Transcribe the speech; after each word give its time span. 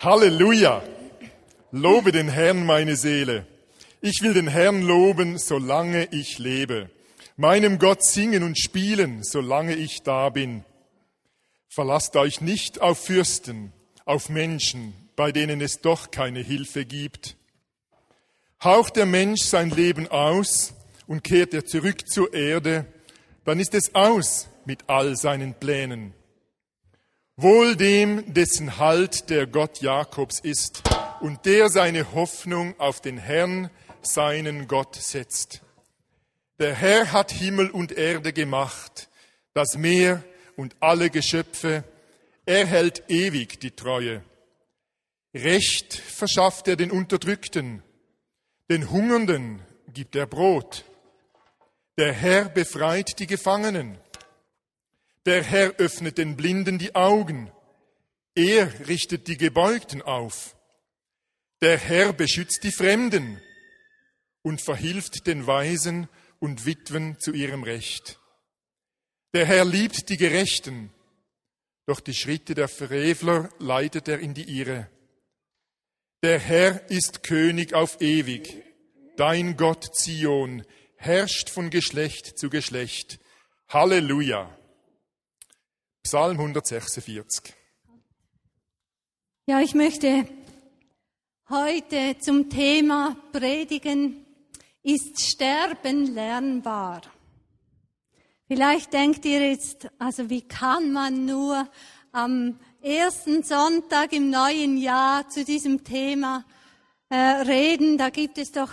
Halleluja! 0.00 0.80
Lobe 1.72 2.12
den 2.12 2.28
Herrn, 2.28 2.64
meine 2.64 2.94
Seele. 2.94 3.48
Ich 4.00 4.22
will 4.22 4.32
den 4.32 4.46
Herrn 4.46 4.82
loben, 4.82 5.38
solange 5.38 6.06
ich 6.12 6.38
lebe. 6.38 6.88
Meinem 7.36 7.80
Gott 7.80 8.04
singen 8.04 8.44
und 8.44 8.56
spielen, 8.56 9.24
solange 9.24 9.74
ich 9.74 10.04
da 10.04 10.28
bin. 10.28 10.64
Verlasst 11.68 12.14
euch 12.14 12.40
nicht 12.40 12.80
auf 12.80 13.06
Fürsten, 13.06 13.72
auf 14.04 14.28
Menschen, 14.28 14.94
bei 15.16 15.32
denen 15.32 15.60
es 15.60 15.80
doch 15.80 16.12
keine 16.12 16.42
Hilfe 16.42 16.84
gibt. 16.84 17.36
Haucht 18.62 18.94
der 18.94 19.06
Mensch 19.06 19.42
sein 19.42 19.70
Leben 19.70 20.06
aus 20.06 20.74
und 21.08 21.24
kehrt 21.24 21.52
er 21.54 21.66
zurück 21.66 22.08
zur 22.08 22.32
Erde, 22.32 22.86
dann 23.44 23.58
ist 23.58 23.74
es 23.74 23.96
aus 23.96 24.48
mit 24.64 24.84
all 24.86 25.16
seinen 25.16 25.54
Plänen. 25.54 26.14
Wohl 27.40 27.76
dem, 27.76 28.34
dessen 28.34 28.78
Halt 28.78 29.30
der 29.30 29.46
Gott 29.46 29.80
Jakobs 29.80 30.40
ist 30.40 30.82
und 31.20 31.46
der 31.46 31.68
seine 31.68 32.12
Hoffnung 32.12 32.74
auf 32.80 33.00
den 33.00 33.16
Herrn, 33.16 33.70
seinen 34.02 34.66
Gott, 34.66 34.96
setzt. 34.96 35.62
Der 36.58 36.74
Herr 36.74 37.12
hat 37.12 37.30
Himmel 37.30 37.70
und 37.70 37.92
Erde 37.92 38.32
gemacht, 38.32 39.08
das 39.54 39.76
Meer 39.76 40.24
und 40.56 40.74
alle 40.80 41.10
Geschöpfe. 41.10 41.84
Er 42.44 42.66
hält 42.66 43.04
ewig 43.08 43.60
die 43.60 43.70
Treue. 43.70 44.24
Recht 45.32 45.94
verschafft 45.94 46.66
er 46.66 46.74
den 46.74 46.90
Unterdrückten, 46.90 47.84
den 48.68 48.90
Hungernden 48.90 49.62
gibt 49.94 50.16
er 50.16 50.26
Brot. 50.26 50.84
Der 51.98 52.12
Herr 52.12 52.48
befreit 52.48 53.20
die 53.20 53.28
Gefangenen. 53.28 53.96
Der 55.28 55.44
Herr 55.44 55.74
öffnet 55.76 56.16
den 56.16 56.38
Blinden 56.38 56.78
die 56.78 56.94
Augen. 56.94 57.52
Er 58.34 58.88
richtet 58.88 59.28
die 59.28 59.36
Gebeugten 59.36 60.00
auf. 60.00 60.56
Der 61.60 61.76
Herr 61.76 62.14
beschützt 62.14 62.64
die 62.64 62.72
Fremden 62.72 63.38
und 64.40 64.62
verhilft 64.62 65.26
den 65.26 65.46
Weisen 65.46 66.08
und 66.38 66.64
Witwen 66.64 67.18
zu 67.20 67.32
ihrem 67.32 67.62
Recht. 67.62 68.18
Der 69.34 69.44
Herr 69.44 69.66
liebt 69.66 70.08
die 70.08 70.16
Gerechten, 70.16 70.94
doch 71.84 72.00
die 72.00 72.14
Schritte 72.14 72.54
der 72.54 72.68
Frevler 72.68 73.50
leitet 73.58 74.08
er 74.08 74.20
in 74.20 74.32
die 74.32 74.58
Irre. 74.58 74.88
Der 76.22 76.38
Herr 76.38 76.90
ist 76.90 77.22
König 77.22 77.74
auf 77.74 78.00
ewig. 78.00 78.64
Dein 79.18 79.58
Gott 79.58 79.94
Zion 79.94 80.64
herrscht 80.96 81.50
von 81.50 81.68
Geschlecht 81.68 82.38
zu 82.38 82.48
Geschlecht. 82.48 83.20
Halleluja. 83.68 84.57
Psalm 86.02 86.38
146. 86.38 87.54
Ja, 89.46 89.60
ich 89.60 89.74
möchte 89.74 90.26
heute 91.48 92.18
zum 92.18 92.50
Thema 92.50 93.16
predigen, 93.32 94.26
ist 94.82 95.20
Sterben 95.20 96.14
lernbar? 96.14 97.02
Vielleicht 98.46 98.92
denkt 98.92 99.24
ihr 99.24 99.50
jetzt, 99.50 99.88
also 99.98 100.30
wie 100.30 100.42
kann 100.42 100.92
man 100.92 101.26
nur 101.26 101.68
am 102.12 102.58
ersten 102.80 103.42
Sonntag 103.42 104.12
im 104.12 104.30
neuen 104.30 104.78
Jahr 104.78 105.28
zu 105.28 105.44
diesem 105.44 105.84
Thema 105.84 106.44
äh, 107.10 107.16
reden? 107.16 107.98
Da 107.98 108.10
gibt 108.10 108.38
es 108.38 108.52
doch 108.52 108.70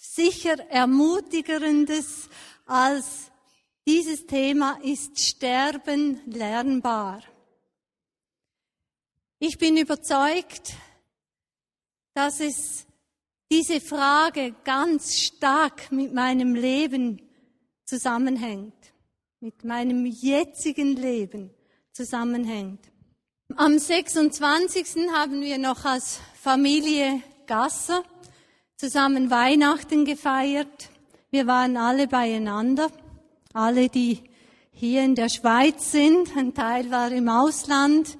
sicher 0.00 0.58
ermutigerendes 0.70 2.28
als 2.66 3.31
dieses 3.86 4.26
Thema 4.26 4.78
ist 4.82 5.20
Sterben 5.20 6.20
lernbar. 6.26 7.22
Ich 9.38 9.58
bin 9.58 9.76
überzeugt, 9.76 10.74
dass 12.14 12.40
es 12.40 12.86
diese 13.50 13.80
Frage 13.80 14.54
ganz 14.64 15.20
stark 15.20 15.90
mit 15.90 16.14
meinem 16.14 16.54
Leben 16.54 17.20
zusammenhängt, 17.84 18.74
mit 19.40 19.64
meinem 19.64 20.06
jetzigen 20.06 20.96
Leben 20.96 21.50
zusammenhängt. 21.92 22.80
Am 23.56 23.78
26. 23.78 25.08
haben 25.12 25.42
wir 25.42 25.58
noch 25.58 25.84
als 25.84 26.20
Familie 26.40 27.22
Gasser 27.46 28.04
zusammen 28.76 29.30
Weihnachten 29.30 30.04
gefeiert. 30.04 30.88
Wir 31.30 31.46
waren 31.46 31.76
alle 31.76 32.06
beieinander 32.06 32.90
alle, 33.54 33.88
die 33.88 34.22
hier 34.72 35.02
in 35.02 35.14
der 35.14 35.28
Schweiz 35.28 35.92
sind. 35.92 36.36
Ein 36.36 36.54
Teil 36.54 36.90
war 36.90 37.10
im 37.12 37.28
Ausland. 37.28 38.16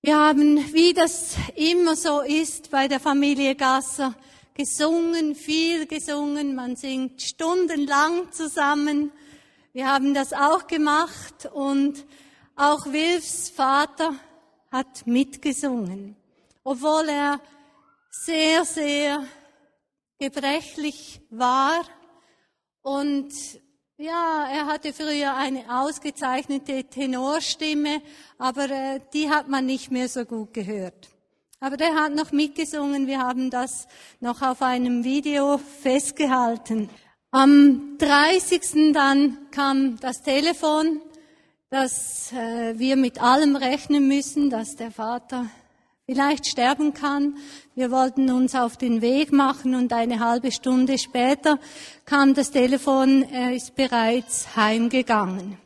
Wir 0.00 0.16
haben, 0.18 0.72
wie 0.72 0.94
das 0.94 1.36
immer 1.54 1.96
so 1.96 2.20
ist 2.20 2.70
bei 2.70 2.88
der 2.88 3.00
Familie 3.00 3.54
Gasser, 3.54 4.14
gesungen, 4.54 5.34
viel 5.34 5.86
gesungen. 5.86 6.54
Man 6.54 6.76
singt 6.76 7.20
stundenlang 7.20 8.32
zusammen. 8.32 9.12
Wir 9.72 9.86
haben 9.92 10.14
das 10.14 10.32
auch 10.32 10.66
gemacht 10.66 11.48
und 11.52 12.06
auch 12.56 12.86
Wilfs 12.86 13.50
Vater 13.50 14.14
hat 14.70 15.06
mitgesungen, 15.06 16.16
obwohl 16.64 17.08
er 17.08 17.40
sehr, 18.10 18.64
sehr 18.64 19.24
gebrechlich 20.18 21.20
war 21.30 21.84
und 22.82 23.32
ja, 23.98 24.48
er 24.50 24.66
hatte 24.66 24.92
früher 24.92 25.34
eine 25.34 25.64
ausgezeichnete 25.68 26.84
Tenorstimme, 26.84 28.00
aber 28.38 28.70
äh, 28.70 29.00
die 29.12 29.28
hat 29.28 29.48
man 29.48 29.66
nicht 29.66 29.90
mehr 29.90 30.08
so 30.08 30.24
gut 30.24 30.54
gehört. 30.54 31.08
Aber 31.60 31.76
der 31.76 31.96
hat 31.96 32.14
noch 32.14 32.30
mitgesungen, 32.30 33.08
wir 33.08 33.18
haben 33.18 33.50
das 33.50 33.88
noch 34.20 34.40
auf 34.42 34.62
einem 34.62 35.02
Video 35.02 35.58
festgehalten. 35.58 36.88
Am 37.32 37.98
30. 37.98 38.92
dann 38.92 39.36
kam 39.50 39.98
das 39.98 40.22
Telefon, 40.22 41.00
dass 41.68 42.32
äh, 42.32 42.78
wir 42.78 42.94
mit 42.96 43.20
allem 43.20 43.56
rechnen 43.56 44.06
müssen, 44.06 44.48
dass 44.48 44.76
der 44.76 44.92
Vater 44.92 45.46
vielleicht 46.10 46.46
sterben 46.46 46.94
kann. 46.94 47.36
Wir 47.74 47.90
wollten 47.90 48.30
uns 48.30 48.54
auf 48.54 48.78
den 48.78 49.02
Weg 49.02 49.30
machen 49.30 49.74
und 49.74 49.92
eine 49.92 50.20
halbe 50.20 50.50
Stunde 50.52 50.96
später 50.96 51.58
kam 52.06 52.32
das 52.32 52.50
Telefon, 52.50 53.24
er 53.24 53.52
ist 53.52 53.74
bereits 53.76 54.56
heimgegangen. 54.56 55.58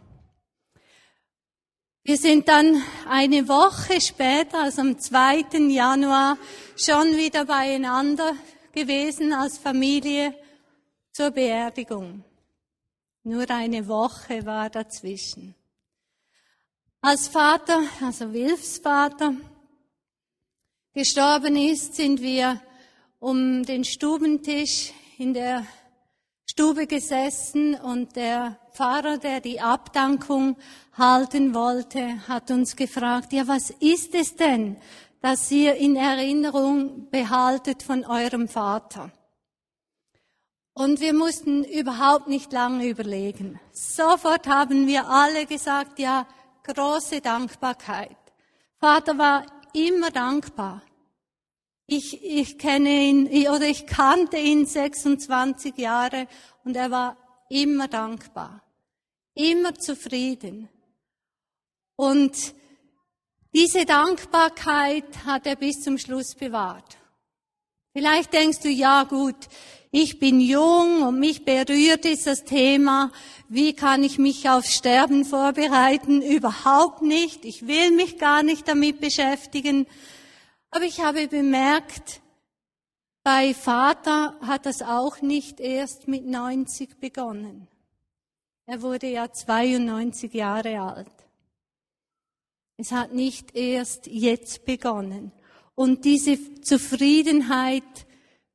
Wir 2.03 2.17
sind 2.17 2.49
dann 2.49 2.83
eine 3.09 3.47
Woche 3.47 4.01
später, 4.01 4.63
also 4.63 4.81
am 4.81 4.99
2. 4.99 5.69
Januar, 5.69 6.37
schon 6.77 7.17
wieder 7.17 7.45
beieinander 7.45 8.33
gewesen 8.73 9.33
als 9.33 9.59
Familie 9.59 10.35
zur 11.13 11.31
Beerdigung. 11.31 12.25
Nur 13.23 13.49
eine 13.49 13.87
Woche 13.87 14.45
war 14.45 14.69
dazwischen. 14.71 15.55
Als 17.01 17.29
Vater, 17.29 17.83
also 18.01 18.33
Wilfs 18.33 18.79
Vater, 18.79 19.35
gestorben 20.95 21.57
ist, 21.57 21.95
sind 21.95 22.21
wir 22.21 22.61
um 23.19 23.65
den 23.65 23.85
Stubentisch 23.85 24.93
in 25.17 25.33
der 25.33 25.67
Stube 26.45 26.87
gesessen 26.87 27.75
und 27.77 28.15
der 28.17 28.59
Pfarrer, 28.73 29.17
der 29.17 29.41
die 29.41 29.61
Abdankung 29.61 30.57
halten 30.93 31.55
wollte, 31.55 32.29
hat 32.29 32.51
uns 32.51 32.77
gefragt, 32.77 33.33
ja, 33.33 33.49
was 33.49 33.71
ist 33.71 34.15
es 34.15 34.37
denn, 34.37 34.77
das 35.23 35.51
ihr 35.51 35.77
in 35.77 35.97
Erinnerung 35.97 37.09
behaltet 37.11 37.83
von 37.83 38.05
eurem 38.05 38.49
Vater? 38.49 39.11
Und 40.75 41.01
wir 41.01 41.15
mussten 41.15 41.65
überhaupt 41.65 42.29
nicht 42.29 42.53
lange 42.53 42.87
überlegen. 42.87 43.61
Sofort 43.73 44.47
haben 44.47 44.87
wir 44.87 45.09
alle 45.09 45.47
gesagt, 45.47 45.99
ja, 45.99 46.27
große 46.65 47.21
Dankbarkeit. 47.21 48.17
Vater 48.79 49.17
war 49.17 49.47
immer 49.75 50.11
dankbar. 50.11 50.83
Ich, 51.87 52.23
ich 52.23 52.59
kenne 52.59 52.89
ihn 52.89 53.49
oder 53.49 53.67
ich 53.67 53.87
kannte 53.87 54.39
ihn 54.39 54.67
26 54.67 55.77
Jahre 55.77 56.27
und 56.65 56.77
er 56.77 56.91
war 56.91 57.17
immer 57.49 57.89
dankbar, 57.89 58.63
immer 59.35 59.75
zufrieden. 59.75 60.69
Und 61.97 62.35
diese 63.55 63.85
Dankbarkeit 63.85 65.25
hat 65.27 65.47
er 65.47 65.57
bis 65.57 65.83
zum 65.83 65.99
Schluss 65.99 66.35
bewahrt. 66.35 66.97
Vielleicht 67.93 68.33
denkst 68.33 68.61
du, 68.61 68.71
ja 68.71 69.05
gut, 69.05 69.37
ich 69.95 70.19
bin 70.19 70.41
jung 70.41 71.03
und 71.03 71.21
mich 71.21 71.45
berührt 71.45 72.05
dieses 72.05 72.45
Thema. 72.45 73.13
Wie 73.51 73.75
kann 73.75 74.03
ich 74.03 74.19
mich 74.19 74.49
aufs 74.49 74.73
Sterben 74.73 75.27
vorbereiten? 75.27 76.23
Überhaupt 76.23 77.03
nicht. 77.03 77.45
Ich 77.45 77.67
will 77.67 77.91
mich 77.91 78.17
gar 78.19 78.43
nicht 78.43 78.67
damit 78.67 79.03
beschäftigen. 79.03 79.87
Aber 80.71 80.87
ich 80.87 81.01
habe 81.01 81.29
bemerkt, 81.29 82.23
bei 83.23 83.53
Vater 83.53 84.35
hat 84.41 84.65
das 84.65 84.81
auch 84.81 85.21
nicht 85.21 85.61
erst 85.61 86.09
mit 86.09 86.25
90 86.25 86.99
begonnen. 86.99 87.69
Er 88.65 88.81
wurde 88.81 89.09
ja 89.09 89.31
92 89.31 90.33
Jahre 90.33 90.81
alt. 90.81 91.13
Es 92.79 92.93
hat 92.93 93.13
nicht 93.13 93.55
erst 93.55 94.07
jetzt 94.07 94.65
begonnen. 94.65 95.33
Und 95.75 96.07
diese 96.07 96.63
Zufriedenheit 96.63 97.83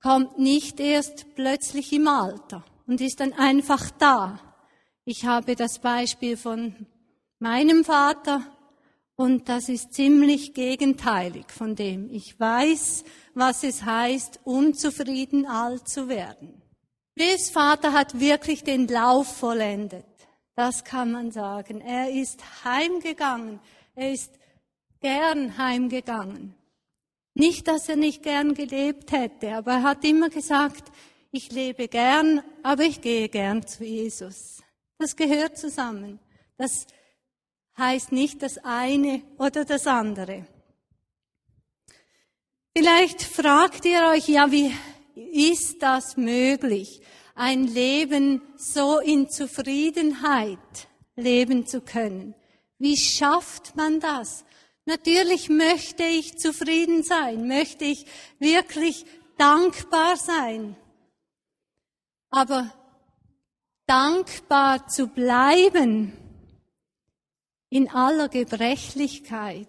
kommt 0.02 0.40
nicht 0.40 0.80
erst 0.80 1.36
plötzlich 1.36 1.92
im 1.94 2.08
Alter 2.08 2.64
und 2.86 3.02
ist 3.02 3.20
dann 3.20 3.34
einfach 3.34 3.90
da. 3.92 4.40
Ich 5.06 5.26
habe 5.26 5.56
das 5.56 5.80
Beispiel 5.80 6.38
von 6.38 6.88
meinem 7.40 7.84
Vater 7.84 8.42
und 9.16 9.50
das 9.50 9.70
ist 9.70 9.94
ziemlich 9.94 10.54
gegenteilig 10.54 11.46
von 11.50 11.76
dem. 11.76 12.10
Ich 12.12 12.40
weiß, 12.40 13.04
was 13.34 13.64
es 13.64 13.84
heißt, 13.84 14.42
unzufrieden 14.44 15.46
alt 15.46 15.88
zu 15.88 16.08
werden. 16.08 16.62
Bill's 17.16 17.50
Vater 17.50 17.94
hat 17.94 18.20
wirklich 18.20 18.64
den 18.64 18.88
Lauf 18.88 19.38
vollendet. 19.38 20.06
Das 20.56 20.84
kann 20.84 21.12
man 21.12 21.32
sagen. 21.32 21.82
Er 21.82 22.12
ist 22.12 22.44
heimgegangen. 22.64 23.60
Er 23.96 24.12
ist 24.12 24.34
gern 25.02 25.58
heimgegangen. 25.58 26.57
Nicht, 27.38 27.68
dass 27.68 27.88
er 27.88 27.96
nicht 27.96 28.24
gern 28.24 28.54
gelebt 28.54 29.12
hätte, 29.12 29.54
aber 29.54 29.74
er 29.74 29.84
hat 29.84 30.04
immer 30.04 30.30
gesagt, 30.30 30.92
ich 31.32 31.52
lebe 31.52 31.88
gern, 31.88 32.42
aber 32.64 32.84
ich 32.84 33.02
gehe 33.02 33.30
gern 33.30 33.66
zu 33.66 33.84
Jesus. 33.84 34.64
Das 34.98 35.16
gehört 35.16 35.58
zusammen. 35.58 36.20
Das 36.58 36.88
heißt 37.78 38.12
nicht 38.12 38.42
das 38.42 38.58
eine 38.64 39.22
oder 39.38 39.66
das 39.66 39.86
andere. 39.86 40.48
Vielleicht 42.76 43.22
fragt 43.22 43.86
ihr 43.86 44.10
euch, 44.14 44.28
ja, 44.28 44.52
wie 44.52 44.74
ist 45.16 45.82
das 45.82 46.18
möglich? 46.18 47.02
ein 47.38 47.68
Leben 47.68 48.42
so 48.58 49.00
in 49.00 49.30
Zufriedenheit 49.30 50.58
leben 51.16 51.68
zu 51.68 51.82
können. 51.82 52.34
Wie 52.80 52.98
schafft 52.98 53.76
man 53.76 54.00
das? 54.00 54.44
Natürlich 54.88 55.50
möchte 55.50 56.04
ich 56.04 56.38
zufrieden 56.38 57.04
sein, 57.04 57.46
möchte 57.46 57.84
ich 57.84 58.06
wirklich 58.40 59.06
dankbar 59.38 60.16
sein. 60.16 60.78
Aber 62.30 62.74
dankbar 63.86 64.88
zu 64.88 65.08
bleiben 65.08 66.14
in 67.70 67.90
aller 67.90 68.30
Gebrechlichkeit, 68.30 69.68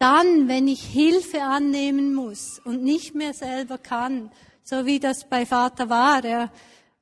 dann, 0.00 0.48
wenn 0.48 0.66
ich 0.66 0.82
Hilfe 0.82 1.42
annehmen 1.42 2.12
muss 2.12 2.60
und 2.64 2.82
nicht 2.82 3.14
mehr 3.14 3.34
selber 3.34 3.78
kann, 3.78 4.32
so 4.64 4.84
wie 4.84 4.98
das 4.98 5.28
bei 5.28 5.46
Vater 5.46 5.90
war. 5.90 6.24
Er 6.24 6.52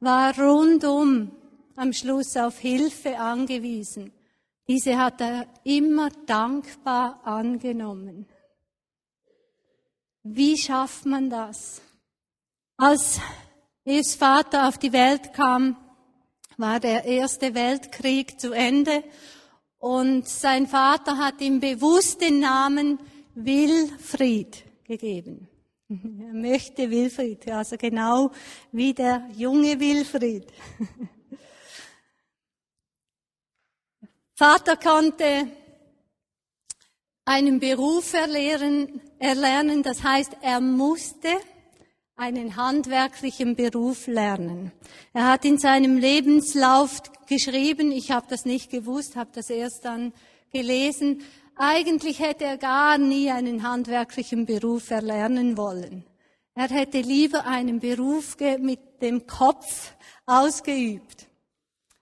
war 0.01 0.39
rundum 0.39 1.31
am 1.77 1.95
Schluss 1.95 2.37
auf 2.37 2.59
Hilfe 2.59 3.19
angewiesen. 3.19 4.13
Diese 4.69 4.99
hat 4.99 5.21
er 5.21 5.47
immer 5.63 6.11
dankbar 6.27 7.21
angenommen. 7.25 8.27
Wie 10.25 10.59
schafft 10.59 11.07
man 11.07 11.31
das? 11.31 11.81
Als 12.77 13.21
Jes 13.85 14.17
Vater 14.17 14.67
auf 14.67 14.77
die 14.79 14.93
Welt 14.93 15.33
kam, 15.33 15.77
war 16.57 16.81
der 16.81 17.05
Erste 17.05 17.55
Weltkrieg 17.55 18.41
zu 18.41 18.53
Ende 18.53 19.05
und 19.79 20.27
sein 20.27 20.67
Vater 20.67 21.17
hat 21.19 21.41
ihm 21.41 21.61
bewusst 21.61 22.21
den 22.21 22.41
Namen 22.41 22.99
Wilfried 23.37 24.65
gegeben. 24.85 25.49
Er 25.89 26.33
möchte 26.33 26.91
Wilfried, 26.91 27.49
also 27.49 27.77
genau 27.77 28.33
wie 28.73 28.93
der 28.93 29.29
junge 29.37 29.79
Wilfried. 29.79 30.47
Vater 34.39 34.77
konnte 34.77 35.49
einen 37.25 37.59
Beruf 37.59 38.13
erlernen, 38.13 39.01
erlernen, 39.19 39.83
das 39.83 40.03
heißt, 40.03 40.37
er 40.43 40.61
musste 40.61 41.29
einen 42.17 42.55
handwerklichen 42.55 43.57
Beruf 43.57 44.07
lernen. 44.07 44.73
Er 45.15 45.27
hat 45.27 45.47
in 45.47 45.57
seinem 45.57 45.97
Lebenslauf 45.97 47.01
geschrieben, 47.27 47.91
ich 47.91 48.11
habe 48.11 48.27
das 48.29 48.45
nicht 48.45 48.71
gewusst, 48.71 49.17
habe 49.17 49.31
das 49.33 49.49
erst 49.49 49.87
dann 49.87 50.13
gelesen, 50.53 51.23
eigentlich 51.57 52.21
hätte 52.21 52.45
er 52.45 52.59
gar 52.59 52.99
nie 52.99 53.31
einen 53.31 53.63
handwerklichen 53.63 54.45
Beruf 54.45 54.91
erlernen 54.91 55.57
wollen. 55.57 56.05
Er 56.55 56.69
hätte 56.69 57.01
lieber 57.01 57.47
einen 57.47 57.81
Beruf 57.81 58.37
mit 58.59 59.01
dem 59.01 59.27
Kopf 59.27 59.95
ausgeübt. 60.27 61.27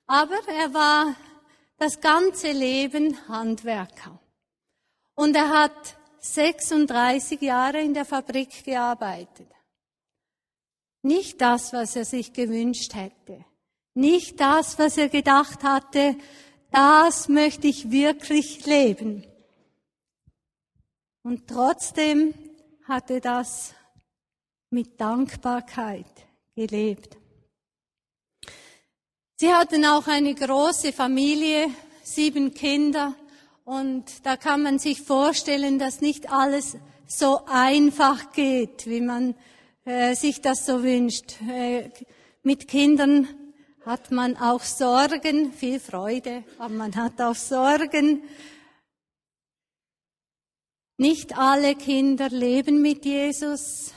Aber 0.08 0.40
er 0.48 0.74
war 0.74 1.14
das 1.76 2.00
ganze 2.00 2.52
Leben 2.52 3.28
Handwerker. 3.28 4.18
Und 5.14 5.36
er 5.36 5.50
hat 5.50 5.96
36 6.20 7.40
Jahre 7.40 7.80
in 7.80 7.94
der 7.94 8.04
Fabrik 8.04 8.64
gearbeitet. 8.64 9.48
Nicht 11.02 11.40
das, 11.40 11.72
was 11.72 11.96
er 11.96 12.04
sich 12.04 12.32
gewünscht 12.32 12.94
hätte. 12.94 13.44
Nicht 13.94 14.40
das, 14.40 14.78
was 14.78 14.96
er 14.96 15.08
gedacht 15.08 15.62
hatte, 15.62 16.16
das 16.70 17.28
möchte 17.28 17.68
ich 17.68 17.90
wirklich 17.90 18.64
leben. 18.66 19.24
Und 21.22 21.46
trotzdem 21.46 22.34
hat 22.84 23.10
er 23.10 23.20
das 23.20 23.74
mit 24.70 25.00
Dankbarkeit 25.00 26.26
gelebt. 26.56 27.16
Sie 29.44 29.52
hatten 29.52 29.84
auch 29.84 30.06
eine 30.06 30.34
große 30.34 30.90
Familie, 30.94 31.66
sieben 32.02 32.54
Kinder, 32.54 33.14
und 33.66 34.24
da 34.24 34.38
kann 34.38 34.62
man 34.62 34.78
sich 34.78 35.02
vorstellen, 35.02 35.78
dass 35.78 36.00
nicht 36.00 36.32
alles 36.32 36.78
so 37.06 37.44
einfach 37.44 38.32
geht, 38.32 38.86
wie 38.86 39.02
man 39.02 39.34
äh, 39.84 40.14
sich 40.14 40.40
das 40.40 40.64
so 40.64 40.82
wünscht. 40.82 41.42
Äh, 41.46 41.90
mit 42.42 42.68
Kindern 42.68 43.28
hat 43.84 44.10
man 44.10 44.38
auch 44.38 44.62
Sorgen, 44.62 45.52
viel 45.52 45.78
Freude, 45.78 46.44
aber 46.56 46.72
man 46.72 46.96
hat 46.96 47.20
auch 47.20 47.34
Sorgen. 47.34 48.22
Nicht 50.96 51.36
alle 51.36 51.74
Kinder 51.74 52.30
leben 52.30 52.80
mit 52.80 53.04
Jesus. 53.04 53.92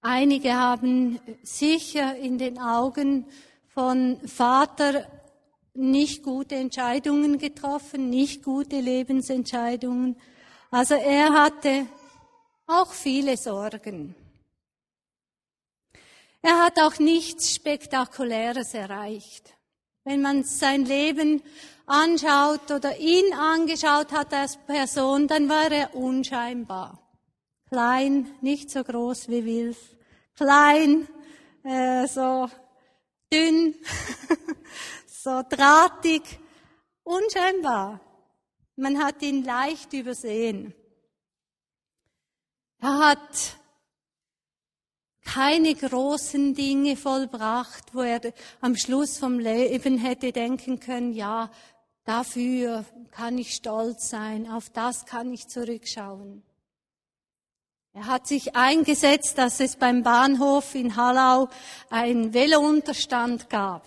Einige 0.00 0.54
haben 0.54 1.20
sicher 1.42 2.16
in 2.16 2.38
den 2.38 2.58
Augen 2.58 3.26
von 3.78 4.18
Vater 4.26 5.06
nicht 5.72 6.24
gute 6.24 6.56
Entscheidungen 6.56 7.38
getroffen, 7.38 8.10
nicht 8.10 8.42
gute 8.42 8.80
Lebensentscheidungen. 8.80 10.16
Also 10.72 10.94
er 10.94 11.32
hatte 11.32 11.86
auch 12.66 12.90
viele 12.90 13.36
Sorgen. 13.36 14.16
Er 16.42 16.60
hat 16.64 16.80
auch 16.80 16.98
nichts 16.98 17.54
Spektakuläres 17.54 18.74
erreicht. 18.74 19.54
Wenn 20.02 20.22
man 20.22 20.42
sein 20.42 20.84
Leben 20.84 21.40
anschaut 21.86 22.72
oder 22.72 22.98
ihn 22.98 23.32
angeschaut 23.32 24.10
hat 24.10 24.34
als 24.34 24.56
Person, 24.56 25.28
dann 25.28 25.48
war 25.48 25.70
er 25.70 25.94
unscheinbar. 25.94 26.98
Klein, 27.68 28.28
nicht 28.40 28.72
so 28.72 28.82
groß 28.82 29.28
wie 29.28 29.44
Wilf. 29.44 29.94
Klein, 30.34 31.06
äh, 31.62 32.08
so 32.08 32.48
dünn, 33.32 33.74
so 35.06 35.42
drahtig, 35.48 36.22
unscheinbar. 37.02 38.00
Man 38.76 39.02
hat 39.02 39.22
ihn 39.22 39.44
leicht 39.44 39.92
übersehen. 39.92 40.74
Er 42.80 42.98
hat 42.98 43.56
keine 45.24 45.74
großen 45.74 46.54
Dinge 46.54 46.96
vollbracht, 46.96 47.94
wo 47.94 48.02
er 48.02 48.20
am 48.60 48.76
Schluss 48.76 49.18
vom 49.18 49.38
Leben 49.38 49.98
hätte 49.98 50.32
denken 50.32 50.80
können, 50.80 51.12
ja, 51.12 51.50
Dafür 52.08 52.86
kann 53.10 53.36
ich 53.36 53.54
stolz 53.54 54.08
sein, 54.08 54.50
auf 54.50 54.70
das 54.70 55.04
kann 55.04 55.30
ich 55.30 55.46
zurückschauen. 55.46 56.42
Er 57.98 58.06
hat 58.06 58.28
sich 58.28 58.54
eingesetzt, 58.54 59.38
dass 59.38 59.58
es 59.58 59.74
beim 59.74 60.04
Bahnhof 60.04 60.76
in 60.76 60.94
Hallau 60.94 61.48
einen 61.90 62.32
Velounterstand 62.32 63.50
gab. 63.50 63.84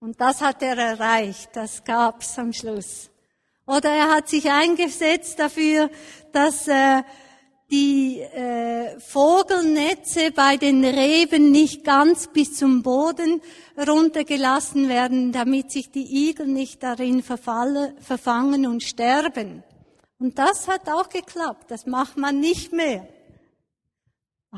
Und 0.00 0.18
das 0.22 0.40
hat 0.40 0.62
er 0.62 0.78
erreicht, 0.78 1.50
das 1.52 1.84
gab's 1.84 2.38
am 2.38 2.54
Schluss. 2.54 3.10
Oder 3.66 3.90
er 3.90 4.14
hat 4.14 4.30
sich 4.30 4.50
eingesetzt 4.50 5.38
dafür, 5.38 5.90
dass 6.32 6.66
äh, 6.66 7.02
die 7.70 8.20
äh, 8.20 8.98
Vogelnetze 9.00 10.30
bei 10.34 10.56
den 10.56 10.82
Reben 10.82 11.50
nicht 11.50 11.84
ganz 11.84 12.28
bis 12.28 12.54
zum 12.56 12.82
Boden 12.82 13.42
runtergelassen 13.76 14.88
werden, 14.88 15.30
damit 15.32 15.72
sich 15.72 15.90
die 15.90 16.30
Igel 16.30 16.46
nicht 16.46 16.82
darin 16.82 17.22
verfalle, 17.22 17.94
verfangen 18.00 18.66
und 18.66 18.82
sterben. 18.82 19.62
Und 20.18 20.38
das 20.38 20.68
hat 20.68 20.88
auch 20.88 21.10
geklappt. 21.10 21.70
Das 21.70 21.84
macht 21.84 22.16
man 22.16 22.40
nicht 22.40 22.72
mehr. 22.72 23.06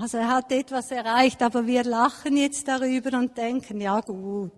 Also 0.00 0.18
er 0.18 0.28
hat 0.28 0.52
etwas 0.52 0.90
erreicht, 0.90 1.42
aber 1.42 1.66
wir 1.66 1.82
lachen 1.84 2.36
jetzt 2.36 2.68
darüber 2.68 3.18
und 3.18 3.36
denken, 3.36 3.80
ja 3.80 4.00
gut. 4.00 4.52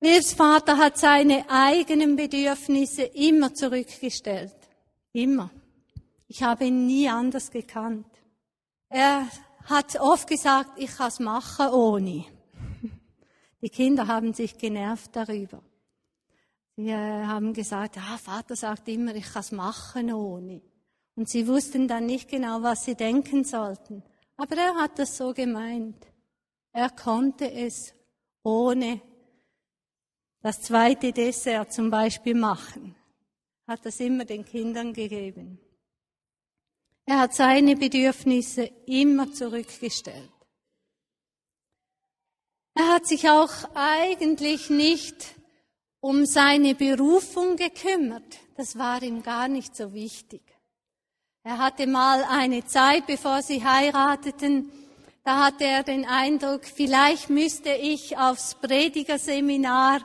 Wilfs 0.00 0.32
Vater 0.34 0.78
hat 0.78 0.98
seine 0.98 1.44
eigenen 1.48 2.16
Bedürfnisse 2.16 3.02
immer 3.02 3.54
zurückgestellt. 3.54 4.56
Immer. 5.12 5.50
Ich 6.26 6.42
habe 6.42 6.64
ihn 6.64 6.86
nie 6.86 7.08
anders 7.08 7.50
gekannt. 7.50 8.06
Er 8.88 9.28
hat 9.66 10.00
oft 10.00 10.26
gesagt, 10.26 10.70
ich 10.76 10.96
kann 10.96 11.08
es 11.08 11.20
machen 11.20 11.68
ohne. 11.68 12.24
Die 13.60 13.70
Kinder 13.70 14.08
haben 14.08 14.34
sich 14.34 14.58
genervt 14.58 15.14
darüber. 15.14 15.62
Sie 16.76 16.88
äh, 16.88 17.24
haben 17.26 17.52
gesagt, 17.52 17.96
ah, 17.98 18.18
Vater 18.18 18.56
sagt 18.56 18.88
immer, 18.88 19.14
ich 19.14 19.32
kann 19.32 19.40
es 19.40 19.52
machen 19.52 20.12
ohne. 20.12 20.62
Und 21.14 21.28
sie 21.28 21.46
wussten 21.46 21.88
dann 21.88 22.06
nicht 22.06 22.28
genau, 22.28 22.62
was 22.62 22.84
sie 22.84 22.94
denken 22.94 23.44
sollten. 23.44 24.02
Aber 24.36 24.56
er 24.56 24.74
hat 24.76 24.98
das 24.98 25.16
so 25.16 25.34
gemeint. 25.34 26.06
Er 26.72 26.90
konnte 26.90 27.50
es 27.50 27.94
ohne 28.42 29.00
das 30.40 30.60
zweite 30.62 31.12
Dessert 31.12 31.72
zum 31.72 31.90
Beispiel 31.90 32.34
machen. 32.34 32.96
Hat 33.66 33.84
das 33.84 34.00
immer 34.00 34.24
den 34.24 34.44
Kindern 34.44 34.92
gegeben. 34.92 35.60
Er 37.04 37.20
hat 37.20 37.34
seine 37.34 37.76
Bedürfnisse 37.76 38.64
immer 38.86 39.32
zurückgestellt. 39.32 40.30
Er 42.74 42.88
hat 42.94 43.06
sich 43.06 43.28
auch 43.28 43.52
eigentlich 43.74 44.70
nicht 44.70 45.34
um 46.00 46.24
seine 46.26 46.74
Berufung 46.74 47.56
gekümmert. 47.56 48.38
Das 48.56 48.78
war 48.78 49.02
ihm 49.02 49.22
gar 49.22 49.48
nicht 49.48 49.76
so 49.76 49.92
wichtig. 49.92 50.42
Er 51.44 51.58
hatte 51.58 51.88
mal 51.88 52.22
eine 52.30 52.64
Zeit, 52.66 53.08
bevor 53.08 53.42
sie 53.42 53.64
heirateten, 53.64 54.70
da 55.24 55.44
hatte 55.44 55.64
er 55.64 55.82
den 55.82 56.06
Eindruck, 56.06 56.60
vielleicht 56.64 57.30
müsste 57.30 57.70
ich 57.70 58.16
aufs 58.16 58.54
Predigerseminar, 58.54 60.02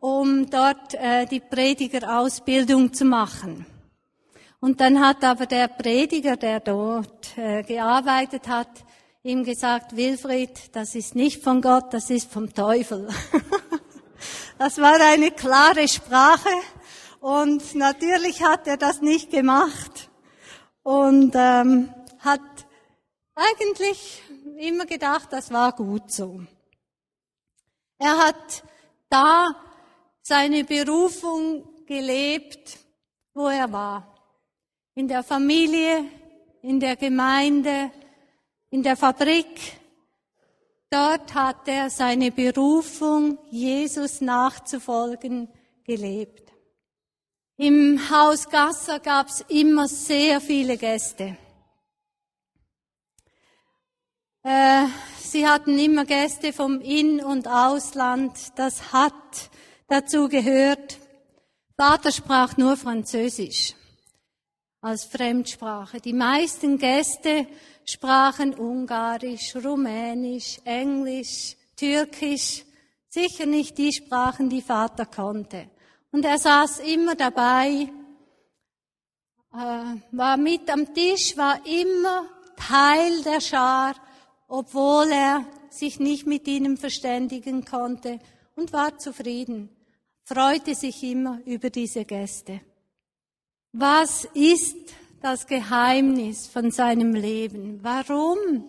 um 0.00 0.50
dort 0.50 0.94
äh, 0.94 1.26
die 1.26 1.38
Predigerausbildung 1.38 2.92
zu 2.92 3.04
machen. 3.04 3.66
Und 4.58 4.80
dann 4.80 4.98
hat 4.98 5.22
aber 5.22 5.46
der 5.46 5.68
Prediger, 5.68 6.36
der 6.36 6.58
dort 6.58 7.38
äh, 7.38 7.62
gearbeitet 7.62 8.48
hat, 8.48 8.84
ihm 9.22 9.44
gesagt, 9.44 9.94
Wilfried, 9.94 10.74
das 10.74 10.96
ist 10.96 11.14
nicht 11.14 11.44
von 11.44 11.62
Gott, 11.62 11.94
das 11.94 12.10
ist 12.10 12.32
vom 12.32 12.52
Teufel. 12.52 13.08
das 14.58 14.78
war 14.78 15.00
eine 15.00 15.30
klare 15.30 15.86
Sprache 15.86 16.50
und 17.20 17.76
natürlich 17.76 18.42
hat 18.42 18.66
er 18.66 18.76
das 18.76 19.00
nicht 19.02 19.30
gemacht 19.30 20.09
und 20.82 21.32
ähm, 21.34 21.92
hat 22.18 22.40
eigentlich 23.34 24.22
immer 24.58 24.86
gedacht, 24.86 25.32
das 25.32 25.52
war 25.52 25.72
gut 25.72 26.10
so. 26.10 26.40
Er 27.98 28.16
hat 28.18 28.62
da 29.08 29.54
seine 30.22 30.64
Berufung 30.64 31.84
gelebt, 31.86 32.78
wo 33.34 33.48
er 33.48 33.70
war 33.72 34.10
in 34.94 35.08
der 35.08 35.22
Familie, 35.22 36.04
in 36.62 36.80
der 36.80 36.96
Gemeinde, 36.96 37.90
in 38.70 38.82
der 38.82 38.96
Fabrik. 38.96 39.78
Dort 40.90 41.34
hat 41.34 41.68
er 41.68 41.88
seine 41.88 42.30
Berufung, 42.30 43.38
Jesus 43.50 44.20
nachzufolgen, 44.20 45.48
gelebt. 45.84 46.49
Im 47.62 48.08
Haus 48.08 48.48
Gasser 48.48 49.00
gab 49.00 49.28
es 49.28 49.44
immer 49.48 49.86
sehr 49.86 50.40
viele 50.40 50.78
Gäste. 50.78 51.36
Äh, 54.42 54.86
sie 55.18 55.46
hatten 55.46 55.78
immer 55.78 56.06
Gäste 56.06 56.54
vom 56.54 56.80
In- 56.80 57.22
und 57.22 57.46
Ausland. 57.46 58.32
Das 58.56 58.94
hat 58.94 59.50
dazu 59.88 60.30
gehört. 60.30 60.96
Vater 61.76 62.12
sprach 62.12 62.56
nur 62.56 62.78
Französisch 62.78 63.74
als 64.80 65.04
Fremdsprache. 65.04 66.00
Die 66.00 66.14
meisten 66.14 66.78
Gäste 66.78 67.46
sprachen 67.84 68.54
Ungarisch, 68.54 69.54
Rumänisch, 69.54 70.60
Englisch, 70.64 71.58
Türkisch, 71.76 72.64
sicher 73.10 73.44
nicht 73.44 73.76
die 73.76 73.92
Sprachen, 73.92 74.48
die 74.48 74.62
Vater 74.62 75.04
konnte. 75.04 75.68
Und 76.12 76.24
er 76.24 76.38
saß 76.38 76.80
immer 76.80 77.14
dabei, 77.14 77.88
äh, 79.52 79.96
war 80.12 80.36
mit 80.36 80.68
am 80.70 80.92
Tisch, 80.92 81.36
war 81.36 81.64
immer 81.66 82.28
Teil 82.56 83.22
der 83.22 83.40
Schar, 83.40 83.94
obwohl 84.48 85.10
er 85.12 85.44
sich 85.70 86.00
nicht 86.00 86.26
mit 86.26 86.48
ihnen 86.48 86.76
verständigen 86.76 87.64
konnte 87.64 88.18
und 88.56 88.72
war 88.72 88.98
zufrieden, 88.98 89.70
freute 90.24 90.74
sich 90.74 91.02
immer 91.04 91.40
über 91.46 91.70
diese 91.70 92.04
Gäste. 92.04 92.60
Was 93.72 94.24
ist 94.34 94.76
das 95.22 95.46
Geheimnis 95.46 96.48
von 96.48 96.72
seinem 96.72 97.14
Leben? 97.14 97.78
Warum 97.82 98.68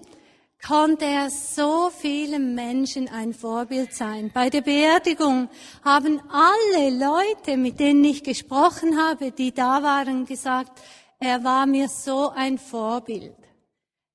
konnte 0.66 1.06
er 1.06 1.30
so 1.30 1.90
vielen 1.90 2.56
Menschen 2.56 3.10
ein 3.10 3.34
Vorbild 3.34 3.94
sein? 3.94 4.32
Bei 4.34 4.50
der 4.50 4.62
Beerdigung 4.62 5.50
haben 5.84 6.22
alle 6.30 6.90
Leute, 6.90 7.58
mit 7.58 7.80
denen 7.80 8.04
ich 8.04 8.24
gesprochen 8.24 8.98
habe, 9.00 9.32
die 9.32 9.54
da 9.54 9.84
waren, 9.84 10.26
gesagt, 10.26 10.80
er 11.20 11.44
war 11.44 11.66
mir 11.66 11.88
so 11.88 12.30
ein 12.30 12.58
Vorbild. 12.58 13.36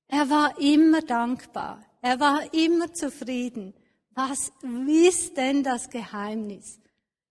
Er 0.07 0.29
war 0.29 0.59
immer 0.59 1.01
dankbar. 1.01 1.83
Er 2.01 2.19
war 2.19 2.53
immer 2.53 2.93
zufrieden. 2.93 3.73
Was 4.13 4.51
ist 4.87 5.37
denn 5.37 5.63
das 5.63 5.89
Geheimnis? 5.89 6.79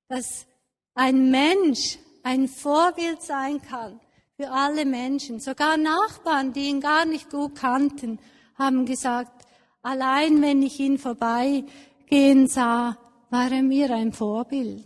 Dass 0.08 0.46
ein 0.94 1.30
Mensch 1.30 1.98
ein 2.22 2.48
Vorbild 2.48 3.22
sein 3.22 3.60
kann 3.62 4.00
für 4.36 4.50
alle 4.50 4.84
Menschen. 4.84 5.40
Sogar 5.40 5.76
Nachbarn, 5.76 6.52
die 6.52 6.68
ihn 6.68 6.80
gar 6.80 7.04
nicht 7.04 7.30
gut 7.30 7.54
kannten, 7.54 8.18
haben 8.58 8.86
gesagt, 8.86 9.46
allein 9.82 10.42
wenn 10.42 10.62
ich 10.62 10.80
ihn 10.80 10.98
vorbeigehen 10.98 12.48
sah, 12.48 12.98
war 13.30 13.50
er 13.50 13.62
mir 13.62 13.90
ein 13.90 14.12
Vorbild. 14.12 14.84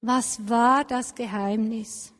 Was 0.00 0.48
war 0.48 0.84
das 0.84 1.14
Geheimnis? 1.14 2.12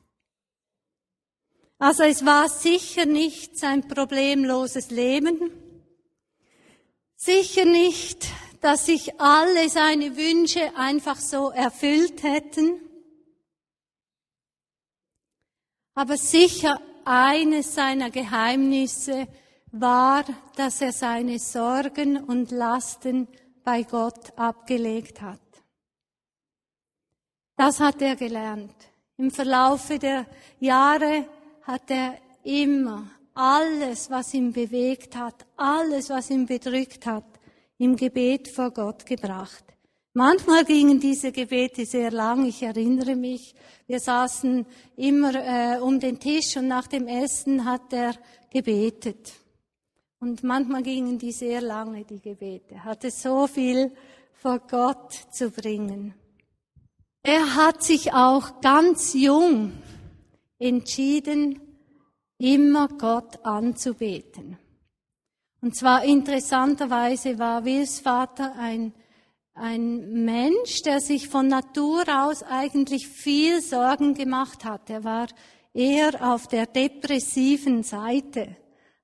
Also 1.79 2.03
es 2.03 2.25
war 2.25 2.49
sicher 2.49 3.07
nicht 3.07 3.59
sein 3.59 3.87
problemloses 3.87 4.91
Leben, 4.91 5.51
sicher 7.17 7.65
nicht, 7.65 8.29
dass 8.61 8.87
sich 8.87 9.21
alle 9.21 9.69
seine 9.69 10.17
Wünsche 10.17 10.77
einfach 10.77 11.17
so 11.17 11.51
erfüllt 11.51 12.23
hätten, 12.23 12.81
Aber 15.95 16.17
sicher 16.17 16.81
eines 17.05 17.75
seiner 17.75 18.11
Geheimnisse 18.11 19.29
war, 19.81 20.25
dass 20.57 20.81
er 20.81 20.93
seine 20.93 21.39
Sorgen 21.39 22.17
und 22.17 22.51
Lasten 22.51 23.29
bei 23.63 23.83
Gott 23.83 24.33
abgelegt 24.37 25.21
hat. 25.21 25.41
Das 27.57 27.81
hat 27.81 28.03
er 28.03 28.17
gelernt. 28.17 28.75
Im 29.17 29.31
Verlaufe 29.31 29.99
der 29.99 30.27
Jahre 30.59 31.27
hat 31.63 31.91
er 31.91 32.19
immer 32.43 33.09
alles, 33.35 34.11
was 34.11 34.35
ihn 34.35 34.53
bewegt 34.53 35.17
hat, 35.17 35.47
alles, 35.57 36.11
was 36.11 36.31
ihn 36.31 36.47
bedrückt 36.47 37.07
hat, 37.07 37.25
im 37.79 37.97
Gebet 37.97 38.49
vor 38.49 38.71
Gott 38.71 39.07
gebracht. 39.07 39.65
Manchmal 40.15 40.65
gingen 40.65 41.01
diese 41.01 41.33
Gebete 41.33 41.85
sehr 41.87 42.13
lang. 42.13 42.47
Ich 42.47 42.63
erinnere 42.63 43.17
mich, 43.17 43.55
wir 43.89 43.99
saßen 43.99 44.65
immer 44.97 45.35
äh, 45.35 45.81
um 45.81 45.99
den 45.99 46.21
Tisch 46.21 46.57
und 46.57 46.69
nach 46.69 46.87
dem 46.87 47.09
Essen 47.09 47.65
hat 47.65 47.93
er 47.93 48.15
gebetet. 48.51 49.33
Und 50.25 50.43
manchmal 50.43 50.83
gingen 50.83 51.19
die 51.19 51.33
sehr 51.33 51.61
lange, 51.61 52.03
die 52.07 52.19
Gebete. 52.19 52.83
Hatte 52.83 53.11
so 53.11 53.47
viel 53.47 53.93
vor 54.33 54.59
Gott 54.59 55.13
zu 55.31 55.51
bringen. 55.51 56.15
Er 57.23 57.57
hat 57.57 57.83
sich 57.83 58.15
auch 58.15 58.63
ganz 58.63 59.13
jung 59.13 59.73
entschieden, 60.59 61.61
immer 62.39 62.89
Gott 62.89 63.45
anzubeten. 63.45 64.57
Und 65.61 65.77
zwar 65.77 66.03
interessanterweise 66.05 67.39
war 67.39 67.67
Wills 67.67 68.01
Vater 68.01 68.55
ein 68.59 68.95
ein 69.53 70.25
Mensch, 70.25 70.81
der 70.83 71.01
sich 71.01 71.29
von 71.29 71.49
Natur 71.49 72.03
aus 72.09 72.43
eigentlich 72.43 73.09
viel 73.09 73.61
Sorgen 73.61 74.15
gemacht 74.15 74.65
hat. 74.65 74.89
Er 74.89 75.05
war 75.05 75.27
eher 75.75 76.33
auf 76.33 76.49
der 76.49 76.65
depressiven 76.65 77.83
Seite. 77.83 78.57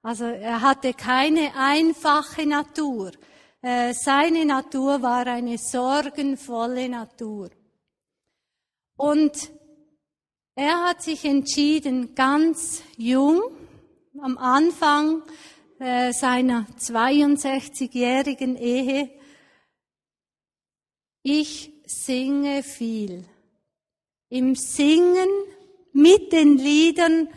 Also 0.03 0.25
er 0.25 0.63
hatte 0.63 0.95
keine 0.95 1.55
einfache 1.57 2.47
Natur. 2.47 3.13
Äh, 3.61 3.93
seine 3.93 4.47
Natur 4.47 5.03
war 5.03 5.27
eine 5.27 5.59
sorgenvolle 5.59 6.89
Natur. 6.89 7.51
Und 8.97 9.51
er 10.55 10.85
hat 10.85 11.03
sich 11.03 11.25
entschieden, 11.25 12.15
ganz 12.15 12.83
jung, 12.97 13.43
am 14.21 14.39
Anfang 14.39 15.23
äh, 15.79 16.13
seiner 16.13 16.67
62-jährigen 16.79 18.57
Ehe, 18.57 19.11
ich 21.23 21.73
singe 21.87 22.63
viel. 22.63 23.25
Im 24.29 24.55
Singen 24.55 25.29
mit 25.93 26.33
den 26.33 26.57
Liedern 26.57 27.29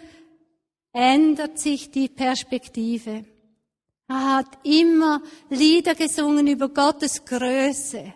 ändert 0.94 1.60
sich 1.60 1.92
die 1.92 2.08
Perspektive. 2.08 3.26
Er 4.08 4.38
hat 4.38 4.60
immer 4.64 5.22
Lieder 5.50 5.96
gesungen 5.96 6.48
über 6.48 6.70
Gottes 6.70 7.26
Größe, 7.26 8.14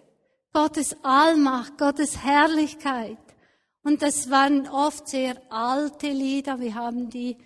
Gottes 0.54 0.96
Allmacht, 1.04 1.78
Gottes 1.78 2.24
Herrlichkeit. 2.24 3.18
Und 3.84 4.02
das 4.02 4.30
waren 4.30 4.68
oft 4.68 5.08
sehr 5.08 5.42
alte 5.50 6.10
Lieder. 6.10 6.60
Wir 6.60 6.76
haben 6.76 7.10
die 7.10 7.38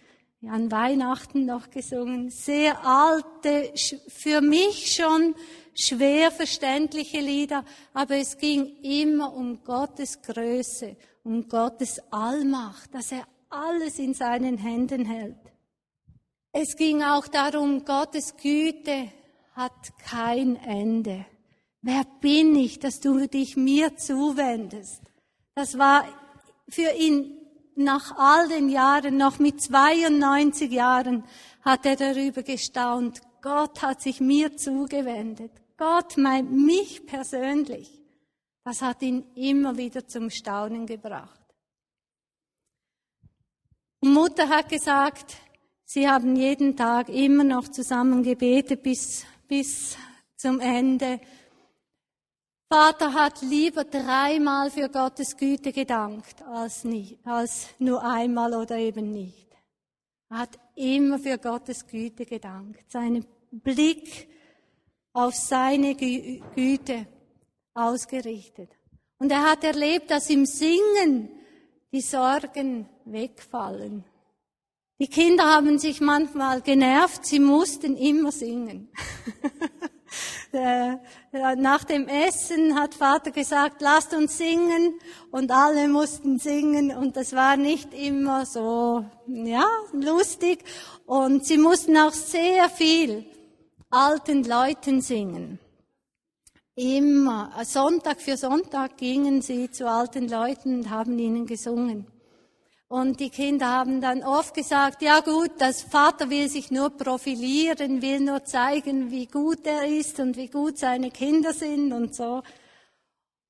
an 0.50 0.72
Weihnachten 0.72 1.46
noch 1.46 1.70
gesungen. 1.70 2.30
Sehr 2.30 2.84
alte, 2.84 3.74
für 4.08 4.42
mich 4.42 4.96
schon 4.96 5.36
schwer 5.76 6.32
verständliche 6.32 7.20
Lieder, 7.20 7.64
aber 7.94 8.16
es 8.16 8.38
ging 8.38 8.76
immer 8.82 9.34
um 9.34 9.64
Gottes 9.64 10.22
Größe, 10.22 10.98
um 11.24 11.48
Gottes 11.48 12.02
Allmacht, 12.12 12.94
dass 12.94 13.12
er 13.12 13.26
alles 13.52 14.00
in 14.00 14.14
seinen 14.14 14.58
Händen 14.58 15.06
hält. 15.06 15.38
Es 16.52 16.76
ging 16.76 17.04
auch 17.04 17.28
darum, 17.28 17.86
Gottes 17.86 18.36
Güte 18.36 19.12
hat 19.54 19.98
kein 20.10 20.56
Ende. 20.58 21.26
Wer 21.82 22.04
bin 22.20 22.56
ich, 22.56 22.80
dass 22.80 23.00
du 23.00 23.28
dich 23.28 23.56
mir 23.56 23.96
zuwendest? 23.98 25.02
Das 25.56 25.78
war 25.78 26.06
für 26.68 26.92
ihn 26.98 27.38
nach 27.76 28.18
all 28.18 28.48
den 28.50 28.70
Jahren, 28.70 29.18
noch 29.18 29.40
mit 29.40 29.62
92 29.62 30.72
Jahren, 30.72 31.24
hat 31.62 31.86
er 31.86 31.96
darüber 31.96 32.44
gestaunt. 32.44 33.22
Gott 33.42 33.82
hat 33.82 34.02
sich 34.02 34.20
mir 34.20 34.56
zugewendet. 34.58 35.52
Gott 35.78 36.18
meint 36.18 36.52
mich 36.52 37.06
persönlich. 37.06 38.02
Das 38.64 38.82
hat 38.82 39.02
ihn 39.02 39.26
immer 39.36 39.78
wieder 39.78 40.08
zum 40.08 40.30
Staunen 40.30 40.86
gebracht. 40.86 41.41
Und 44.02 44.14
Mutter 44.14 44.50
hat 44.50 44.70
gesagt, 44.70 45.38
sie 45.86 46.10
haben 46.10 46.36
jeden 46.36 46.76
Tag 46.76 47.08
immer 47.10 47.44
noch 47.44 47.68
zusammen 47.68 48.24
gebetet 48.24 48.82
bis, 48.82 49.26
bis 49.48 49.96
zum 50.36 50.60
Ende. 50.60 51.22
Vater 52.68 53.14
hat 53.14 53.42
lieber 53.42 53.84
dreimal 53.84 54.72
für 54.72 54.90
Gottes 54.90 55.38
Güte 55.38 55.72
gedankt, 55.72 56.42
als, 56.44 56.84
nicht, 56.84 57.20
als 57.26 57.68
nur 57.78 58.04
einmal 58.04 58.56
oder 58.56 58.78
eben 58.78 59.12
nicht. 59.12 59.48
Er 60.30 60.40
hat 60.40 60.58
immer 60.76 61.20
für 61.20 61.38
Gottes 61.38 61.86
Güte 61.86 62.26
gedankt. 62.26 62.90
Seinen 62.90 63.26
Blick 63.52 64.30
auf 65.14 65.36
seine 65.36 65.94
Güte 65.96 67.06
ausgerichtet. 67.74 68.72
Und 69.20 69.32
er 69.32 69.44
hat 69.44 69.64
erlebt, 69.64 70.10
dass 70.10 70.30
im 70.30 70.46
Singen 70.46 71.30
die 71.92 72.02
Sorgen 72.02 72.88
wegfallen. 73.06 74.04
Die 75.00 75.08
Kinder 75.08 75.46
haben 75.46 75.80
sich 75.80 76.00
manchmal 76.00 76.62
genervt, 76.62 77.26
sie 77.26 77.40
mussten 77.40 77.98
immer 77.98 78.32
singen. 78.32 78.90
Äh, 80.54 80.98
nach 81.56 81.86
dem 81.86 82.10
Essen 82.10 82.78
hat 82.78 82.94
Vater 82.94 83.32
gesagt, 83.32 83.82
lasst 83.82 84.14
uns 84.14 84.38
singen 84.38 85.00
und 85.32 85.50
alle 85.50 85.88
mussten 85.88 86.40
singen 86.40 86.94
und 86.94 87.16
das 87.16 87.34
war 87.34 87.56
nicht 87.56 87.94
immer 87.94 88.46
so, 88.46 89.06
ja, 89.28 89.66
lustig 89.94 90.66
und 91.06 91.46
sie 91.46 91.58
mussten 91.58 91.96
auch 91.96 92.12
sehr 92.12 92.68
viel 92.68 93.26
alten 93.90 94.44
Leuten 94.44 95.00
singen. 95.00 95.61
Immer, 96.76 97.52
Sonntag 97.66 98.22
für 98.22 98.38
Sonntag 98.38 98.98
gingen 98.98 99.42
sie 99.42 99.70
zu 99.70 99.90
alten 99.90 100.30
Leuten 100.30 100.80
und 100.80 100.90
haben 100.90 101.20
ihnen 101.20 101.46
gesungen. 101.46 102.08
Und 102.88 103.20
die 103.20 103.30
Kinder 103.30 103.68
haben 103.68 104.02
dann 104.02 104.24
oft 104.24 104.54
gesagt, 104.54 105.02
ja 105.02 105.20
gut, 105.20 105.52
das 105.60 105.82
Vater 105.82 106.30
will 106.30 106.50
sich 106.50 106.72
nur 106.72 106.90
profilieren, 106.90 108.02
will 108.02 108.22
nur 108.22 108.44
zeigen, 108.44 109.12
wie 109.12 109.28
gut 109.28 109.66
er 109.66 109.86
ist 109.86 110.20
und 110.20 110.38
wie 110.38 110.48
gut 110.48 110.78
seine 110.78 111.12
Kinder 111.12 111.54
sind 111.54 111.92
und 111.94 112.16
so. 112.16 112.42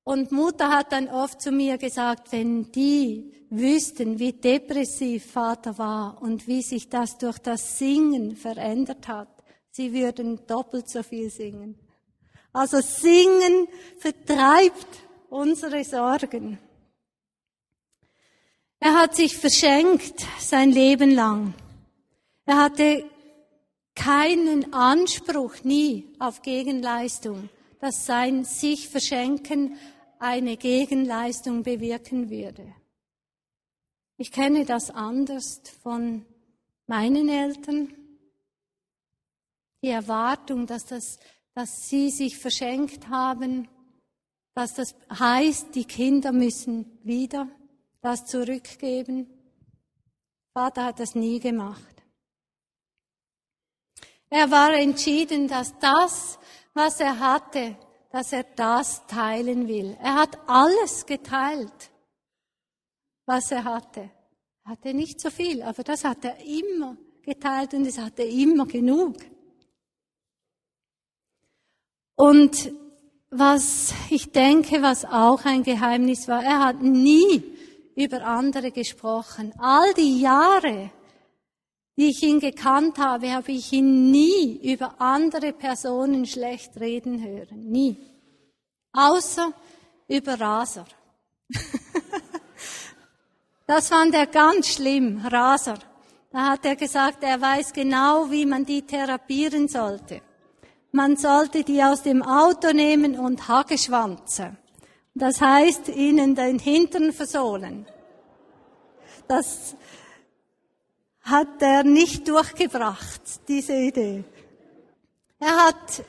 Und 0.04 0.32
Mutter 0.32 0.70
hat 0.70 0.92
dann 0.92 1.08
oft 1.08 1.40
zu 1.40 1.52
mir 1.52 1.78
gesagt, 1.78 2.32
wenn 2.32 2.72
die 2.72 3.32
wüssten, 3.50 4.18
wie 4.18 4.32
depressiv 4.32 5.30
Vater 5.30 5.78
war 5.78 6.20
und 6.22 6.48
wie 6.48 6.62
sich 6.62 6.88
das 6.88 7.18
durch 7.18 7.38
das 7.38 7.78
Singen 7.78 8.34
verändert 8.34 9.06
hat, 9.06 9.28
sie 9.70 9.92
würden 9.92 10.44
doppelt 10.46 10.88
so 10.88 11.04
viel 11.04 11.30
singen. 11.30 11.81
Also 12.52 12.80
Singen 12.80 13.68
vertreibt 13.98 14.86
unsere 15.30 15.84
Sorgen. 15.84 16.58
Er 18.78 18.94
hat 18.94 19.16
sich 19.16 19.36
verschenkt 19.36 20.24
sein 20.40 20.70
Leben 20.70 21.12
lang. 21.12 21.54
Er 22.44 22.58
hatte 22.60 23.08
keinen 23.94 24.72
Anspruch 24.72 25.62
nie 25.62 26.12
auf 26.18 26.42
Gegenleistung, 26.42 27.48
dass 27.80 28.06
sein 28.06 28.44
sich 28.44 28.88
verschenken 28.88 29.78
eine 30.18 30.56
Gegenleistung 30.56 31.62
bewirken 31.62 32.30
würde. 32.30 32.74
Ich 34.16 34.30
kenne 34.30 34.64
das 34.64 34.90
anders 34.90 35.62
von 35.82 36.24
meinen 36.86 37.28
Eltern. 37.28 37.92
Die 39.82 39.88
Erwartung, 39.88 40.66
dass 40.66 40.86
das, 40.86 41.18
dass 41.54 41.88
sie 41.88 42.10
sich 42.10 42.38
verschenkt 42.38 43.08
haben, 43.08 43.68
dass 44.54 44.74
das 44.74 44.94
heißt, 45.10 45.74
die 45.74 45.84
Kinder 45.84 46.32
müssen 46.32 46.98
wieder 47.02 47.48
das 48.00 48.26
zurückgeben. 48.26 49.26
Vater 50.52 50.84
hat 50.84 51.00
das 51.00 51.14
nie 51.14 51.40
gemacht. 51.40 52.02
Er 54.28 54.50
war 54.50 54.74
entschieden, 54.74 55.46
dass 55.46 55.78
das, 55.78 56.38
was 56.74 57.00
er 57.00 57.18
hatte, 57.18 57.76
dass 58.10 58.32
er 58.32 58.44
das 58.44 59.06
teilen 59.06 59.68
will. 59.68 59.96
Er 60.00 60.14
hat 60.14 60.38
alles 60.46 61.06
geteilt, 61.06 61.90
was 63.26 63.50
er 63.50 63.64
hatte. 63.64 64.10
Er 64.64 64.72
hatte 64.72 64.94
nicht 64.94 65.20
so 65.20 65.30
viel, 65.30 65.62
aber 65.62 65.82
das 65.82 66.04
hat 66.04 66.24
er 66.24 66.38
immer 66.38 66.96
geteilt 67.22 67.74
und 67.74 67.86
es 67.86 67.98
hatte 67.98 68.22
immer 68.22 68.66
genug. 68.66 69.16
Und 72.22 72.72
was 73.30 73.92
ich 74.08 74.30
denke, 74.30 74.80
was 74.80 75.04
auch 75.04 75.44
ein 75.44 75.64
Geheimnis 75.64 76.28
war, 76.28 76.44
er 76.44 76.60
hat 76.60 76.80
nie 76.80 77.42
über 77.96 78.24
andere 78.24 78.70
gesprochen. 78.70 79.52
All 79.58 79.92
die 79.94 80.20
Jahre, 80.20 80.92
die 81.96 82.10
ich 82.10 82.22
ihn 82.22 82.38
gekannt 82.38 82.98
habe, 82.98 83.32
habe 83.32 83.50
ich 83.50 83.72
ihn 83.72 84.12
nie 84.12 84.72
über 84.72 85.00
andere 85.00 85.52
Personen 85.52 86.24
schlecht 86.24 86.78
reden 86.78 87.24
hören. 87.24 87.72
Nie. 87.72 87.96
Außer 88.92 89.52
über 90.06 90.38
Raser. 90.38 90.86
das 93.66 93.88
fand 93.88 94.14
er 94.14 94.26
ganz 94.26 94.68
schlimm, 94.68 95.26
Raser. 95.26 95.78
Da 96.30 96.50
hat 96.50 96.64
er 96.66 96.76
gesagt, 96.76 97.24
er 97.24 97.40
weiß 97.40 97.72
genau, 97.72 98.30
wie 98.30 98.46
man 98.46 98.64
die 98.64 98.82
therapieren 98.82 99.66
sollte. 99.66 100.22
Man 100.92 101.16
sollte 101.16 101.64
die 101.64 101.82
aus 101.82 102.02
dem 102.02 102.22
Auto 102.22 102.72
nehmen 102.72 103.18
und 103.18 103.48
Hageschwanze. 103.48 104.56
Das 105.14 105.40
heißt, 105.40 105.88
ihnen 105.88 106.34
den 106.34 106.58
Hintern 106.58 107.12
versohlen. 107.12 107.86
Das 109.26 109.74
hat 111.22 111.60
er 111.62 111.84
nicht 111.84 112.28
durchgebracht, 112.28 113.22
diese 113.48 113.74
Idee. 113.74 114.24
Er 115.38 115.66
hat 115.66 116.04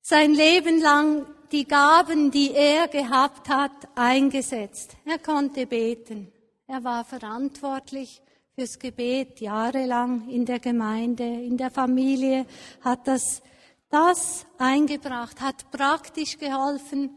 sein 0.00 0.32
Leben 0.32 0.80
lang 0.80 1.26
die 1.52 1.66
Gaben, 1.66 2.30
die 2.30 2.52
er 2.52 2.88
gehabt 2.88 3.50
hat, 3.50 3.88
eingesetzt. 3.94 4.96
Er 5.04 5.18
konnte 5.18 5.66
beten. 5.66 6.32
Er 6.66 6.84
war 6.84 7.04
verantwortlich 7.04 8.22
fürs 8.58 8.80
Gebet 8.80 9.40
jahrelang 9.40 10.28
in 10.28 10.44
der 10.44 10.58
Gemeinde, 10.58 11.22
in 11.22 11.56
der 11.56 11.70
Familie, 11.70 12.44
hat 12.80 13.06
das 13.06 13.40
das 13.88 14.46
eingebracht, 14.58 15.40
hat 15.40 15.70
praktisch 15.70 16.38
geholfen. 16.38 17.10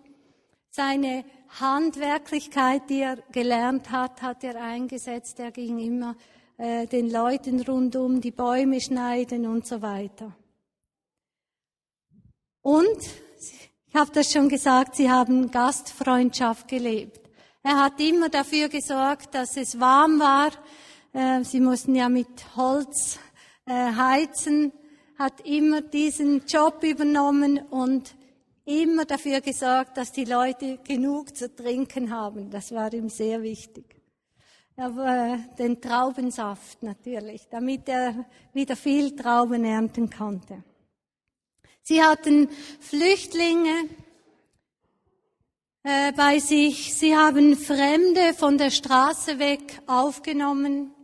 Seine 0.70 1.26
Handwerklichkeit, 1.60 2.88
die 2.92 3.00
er 3.00 3.18
gelernt 3.32 3.90
hat, 3.90 4.22
hat 4.22 4.44
er 4.44 4.62
eingesetzt. 4.62 5.40
Er 5.40 5.50
ging 5.50 5.80
immer 5.80 6.16
äh, 6.60 6.86
den 6.86 7.10
Leuten 7.10 7.60
rundum 7.62 8.22
die 8.22 8.30
Bäume 8.30 8.80
schneiden 8.80 9.48
und 9.48 9.66
so 9.66 9.82
weiter. 9.82 10.36
Und, 12.62 13.00
ich 13.88 13.96
habe 13.96 14.12
das 14.12 14.32
schon 14.32 14.48
gesagt, 14.48 14.96
sie 14.96 15.10
haben 15.10 15.50
Gastfreundschaft 15.50 16.68
gelebt. 16.68 17.20
Er 17.64 17.84
hat 17.84 18.00
immer 18.00 18.30
dafür 18.30 18.70
gesorgt, 18.70 19.34
dass 19.34 19.58
es 19.58 19.80
warm 19.80 20.20
war. 20.20 20.52
Äh, 21.14 21.44
sie 21.44 21.60
mussten 21.60 21.96
ja 21.96 22.10
mit 22.10 22.56
Holz 22.56 23.20
äh, 23.66 23.72
heizen 23.72 24.72
hat 25.22 25.42
immer 25.42 25.82
diesen 25.82 26.46
Job 26.48 26.84
übernommen 26.84 27.60
und 27.70 28.16
immer 28.66 29.06
dafür 29.06 29.40
gesorgt, 29.42 29.96
dass 29.98 30.12
die 30.12 30.26
Leute 30.26 30.80
genug 30.84 31.36
zu 31.36 31.54
trinken 31.54 32.10
haben. 32.12 32.50
Das 32.50 32.72
war 32.72 32.92
ihm 32.92 33.10
sehr 33.10 33.44
wichtig. 33.44 33.86
aber 34.78 35.38
den 35.60 35.80
Traubensaft 35.80 36.82
natürlich, 36.82 37.48
damit 37.50 37.88
er 37.88 38.26
wieder 38.54 38.76
viel 38.76 39.16
Trauben 39.16 39.64
ernten 39.64 40.10
konnte. 40.10 40.64
Sie 41.84 42.02
hatten 42.02 42.50
Flüchtlinge 42.80 43.90
äh, 45.84 46.14
bei 46.14 46.40
sich. 46.40 46.96
Sie 46.96 47.16
haben 47.16 47.56
Fremde 47.56 48.34
von 48.34 48.58
der 48.58 48.72
Straße 48.72 49.38
weg 49.38 49.82
aufgenommen 49.86 50.96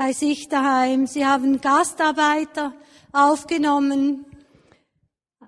bei 0.00 0.14
sich 0.14 0.48
daheim. 0.48 1.06
Sie 1.06 1.26
haben 1.26 1.60
Gastarbeiter 1.60 2.72
aufgenommen. 3.12 4.24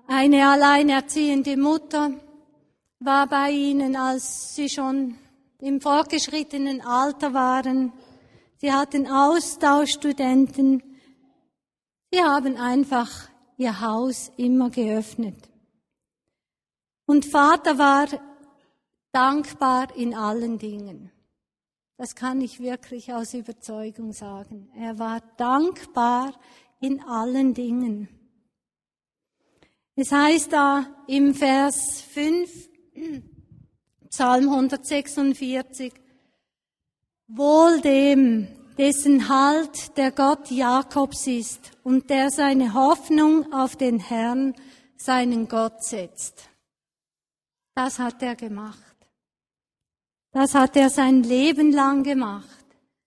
Eine 0.05 0.47
alleinerziehende 0.47 1.57
Mutter 1.57 2.11
war 2.99 3.25
bei 3.25 3.49
ihnen, 3.49 3.95
als 3.95 4.53
sie 4.53 4.69
schon 4.69 5.15
im 5.59 5.81
fortgeschrittenen 5.81 6.81
Alter 6.81 7.33
waren. 7.33 7.93
Sie 8.57 8.71
hatten 8.71 9.07
Austauschstudenten. 9.07 10.83
Sie 12.11 12.21
haben 12.21 12.55
einfach 12.57 13.09
ihr 13.57 13.81
Haus 13.81 14.31
immer 14.37 14.69
geöffnet. 14.69 15.49
Und 17.07 17.25
Vater 17.25 17.79
war 17.79 18.05
dankbar 19.11 19.95
in 19.95 20.13
allen 20.13 20.59
Dingen. 20.59 21.09
Das 21.97 22.15
kann 22.15 22.41
ich 22.41 22.59
wirklich 22.59 23.13
aus 23.13 23.33
Überzeugung 23.33 24.13
sagen. 24.13 24.69
Er 24.75 24.97
war 24.99 25.21
dankbar 25.37 26.33
in 26.79 27.01
allen 27.01 27.53
Dingen. 27.53 28.09
Es 29.95 30.11
heißt 30.11 30.51
da 30.51 30.87
im 31.07 31.35
Vers 31.35 32.01
5, 32.01 32.69
Psalm 34.09 34.49
146, 34.49 35.93
Wohl 37.27 37.79
dem, 37.81 38.47
dessen 38.77 39.29
Halt 39.29 39.95
der 39.97 40.11
Gott 40.11 40.49
Jakobs 40.49 41.27
ist 41.27 41.71
und 41.83 42.09
der 42.09 42.31
seine 42.31 42.73
Hoffnung 42.73 43.53
auf 43.53 43.75
den 43.75 43.99
Herrn, 43.99 44.55
seinen 44.97 45.47
Gott 45.47 45.83
setzt. 45.83 46.49
Das 47.75 47.99
hat 47.99 48.21
er 48.23 48.35
gemacht. 48.35 48.92
Das 50.33 50.55
hat 50.55 50.75
er 50.75 50.89
sein 50.89 51.21
Leben 51.21 51.71
lang 51.71 52.01
gemacht. 52.01 52.65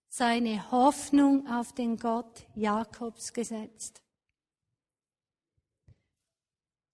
Seine 0.09 0.71
Hoffnung 0.71 1.49
auf 1.49 1.73
den 1.73 1.97
Gott 1.97 2.47
Jakobs 2.55 3.33
gesetzt. 3.33 4.01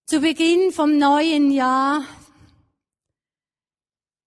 Zu 0.07 0.21
Beginn 0.21 0.73
vom 0.73 0.97
neuen 0.97 1.51
Jahr 1.51 2.03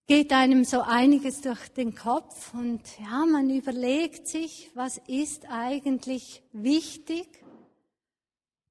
geht 0.05 0.31
einem 0.31 0.63
so 0.63 0.81
einiges 0.81 1.41
durch 1.41 1.69
den 1.69 1.95
Kopf 1.95 2.53
und 2.53 2.81
ja, 2.99 3.25
man 3.25 3.49
überlegt 3.49 4.27
sich, 4.27 4.69
was 4.75 5.01
ist 5.07 5.49
eigentlich 5.49 6.43
wichtig? 6.51 7.43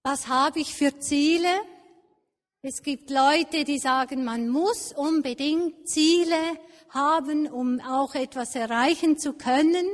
Was 0.05 0.29
habe 0.29 0.61
ich 0.61 0.73
für 0.73 1.01
Ziele? 1.01 1.51
Es 2.62 2.81
gibt 2.83 3.11
Leute, 3.11 3.64
die 3.64 3.81
sagen, 3.81 4.23
man 4.23 4.49
muss 4.49 4.92
unbedingt 4.92 5.88
Ziele 5.88 6.38
haben, 6.95 7.47
um 7.47 7.81
auch 7.81 8.15
etwas 8.15 8.55
erreichen 8.55 9.19
zu 9.19 9.35
können. 9.35 9.87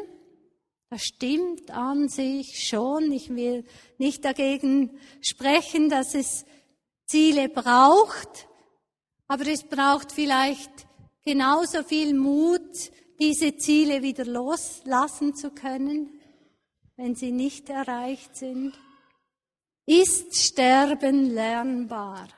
Das 0.91 1.03
stimmt 1.03 1.71
an 1.71 2.09
sich 2.09 2.69
schon. 2.69 3.13
Ich 3.13 3.31
will 3.31 3.65
nicht 3.99 4.25
dagegen 4.25 4.99
sprechen, 5.21 5.89
dass 5.89 6.15
es 6.15 6.45
Ziele 7.07 7.49
braucht, 7.49 8.49
aber 9.29 9.47
es 9.47 9.65
braucht 9.65 10.13
vielleicht 10.13 10.71
genauso 11.25 11.83
viel 11.83 12.15
Mut, 12.15 12.91
diese 13.21 13.57
Ziele 13.57 14.03
wieder 14.03 14.25
loslassen 14.25 15.35
zu 15.35 15.51
können, 15.51 16.21
wenn 16.97 17.15
sie 17.15 17.31
nicht 17.31 17.69
erreicht 17.69 18.37
sind. 18.37 18.79
Ist 19.87 20.35
Sterben 20.37 21.31
lernbar? 21.31 22.29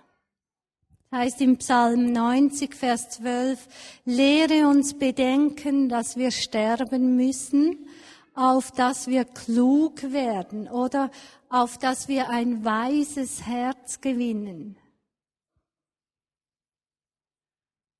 Heißt 1.13 1.43
im 1.43 1.59
Psalm 1.59 2.11
90, 2.13 2.75
Vers 2.75 3.11
12, 3.11 3.69
lehre 4.07 4.67
uns 4.69 4.95
bedenken, 4.95 5.89
dass 5.89 6.17
wir 6.17 6.31
sterben 6.31 7.17
müssen, 7.17 7.87
auf 8.35 8.73
dass 8.73 9.07
wir 9.07 9.25
klug 9.27 10.03
werden 10.11 10.69
oder 10.69 11.11
auf 11.51 11.77
dass 11.77 12.09
wir 12.09 12.31
ein 12.31 12.65
weises 12.65 13.47
Herz 13.47 14.01
gewinnen. 14.01 14.79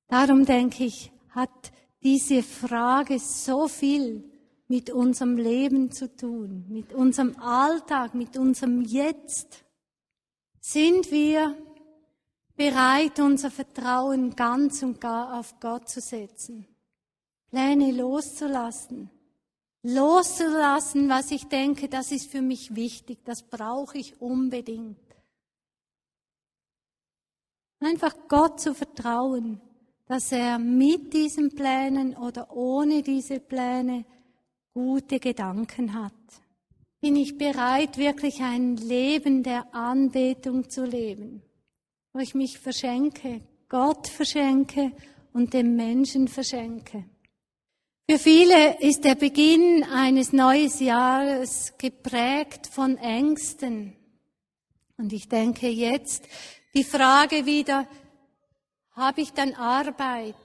Darum 0.07 0.45
denke 0.45 0.83
ich, 0.85 1.11
hat 1.29 1.71
diese 2.01 2.43
Frage 2.43 3.19
so 3.19 3.67
viel 3.67 4.23
mit 4.67 4.89
unserem 4.89 5.37
Leben 5.37 5.91
zu 5.91 6.13
tun, 6.15 6.65
mit 6.67 6.93
unserem 6.93 7.35
Alltag, 7.39 8.15
mit 8.15 8.37
unserem 8.37 8.81
Jetzt. 8.81 9.63
Sind 10.59 11.11
wir 11.11 11.55
bereit, 12.55 13.19
unser 13.19 13.51
Vertrauen 13.51 14.35
ganz 14.35 14.83
und 14.83 14.99
gar 15.01 15.39
auf 15.39 15.59
Gott 15.59 15.89
zu 15.89 16.01
setzen? 16.01 16.67
Pläne 17.49 17.91
loszulassen? 17.91 19.09
Loszulassen, 19.83 21.09
was 21.09 21.31
ich 21.31 21.47
denke, 21.47 21.89
das 21.89 22.11
ist 22.11 22.31
für 22.31 22.41
mich 22.41 22.75
wichtig, 22.75 23.19
das 23.25 23.43
brauche 23.43 23.97
ich 23.97 24.21
unbedingt. 24.21 24.97
Einfach 27.79 28.15
Gott 28.29 28.61
zu 28.61 28.73
vertrauen 28.73 29.59
dass 30.05 30.31
er 30.31 30.59
mit 30.59 31.13
diesen 31.13 31.55
Plänen 31.55 32.15
oder 32.15 32.55
ohne 32.55 33.01
diese 33.01 33.39
Pläne 33.39 34.05
gute 34.73 35.19
Gedanken 35.19 35.93
hat. 35.93 36.13
Bin 36.99 37.15
ich 37.15 37.37
bereit, 37.37 37.97
wirklich 37.97 38.41
ein 38.41 38.77
Leben 38.77 39.43
der 39.43 39.73
Anbetung 39.73 40.69
zu 40.69 40.85
leben, 40.85 41.41
wo 42.13 42.19
ich 42.19 42.35
mich 42.35 42.59
verschenke, 42.59 43.41
Gott 43.69 44.07
verschenke 44.07 44.91
und 45.33 45.53
dem 45.53 45.75
Menschen 45.75 46.27
verschenke. 46.27 47.05
Für 48.07 48.19
viele 48.19 48.79
ist 48.81 49.03
der 49.03 49.15
Beginn 49.15 49.83
eines 49.85 50.31
neuen 50.31 50.71
Jahres 50.77 51.73
geprägt 51.77 52.67
von 52.67 52.97
Ängsten. 52.97 53.95
Und 54.97 55.11
ich 55.11 55.27
denke 55.27 55.69
jetzt 55.69 56.25
die 56.75 56.83
Frage 56.83 57.47
wieder, 57.47 57.87
habe 58.91 59.21
ich 59.21 59.33
dann 59.33 59.55
Arbeit? 59.55 60.35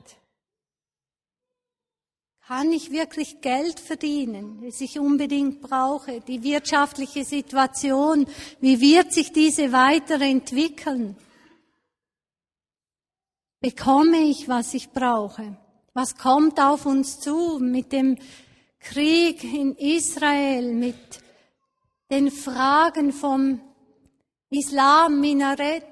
Kann 2.47 2.73
ich 2.73 2.91
wirklich 2.91 3.43
Geld 3.43 3.79
verdienen, 3.79 4.63
das 4.65 4.81
ich 4.81 4.99
unbedingt 4.99 5.61
brauche? 5.61 6.23
Die 6.23 6.43
wirtschaftliche 6.43 7.25
Situation, 7.25 8.27
wie 8.61 8.81
wird 8.81 9.13
sich 9.13 9.33
diese 9.33 9.71
weiterentwickeln? 9.73 11.17
Bekomme 13.61 14.19
ich, 14.19 14.49
was 14.49 14.73
ich 14.75 14.91
brauche? 14.91 15.57
Was 15.93 16.17
kommt 16.17 16.61
auf 16.61 16.87
uns 16.87 17.19
zu 17.19 17.59
mit 17.61 17.91
dem 17.91 18.17
Krieg 18.79 19.43
in 19.43 19.75
Israel, 19.75 20.73
mit 20.73 21.21
den 22.09 22.31
Fragen 22.31 23.13
vom 23.13 23.61
Islam, 24.49 25.21
Minarett? 25.21 25.85